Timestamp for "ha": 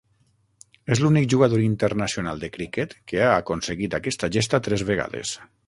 3.27-3.29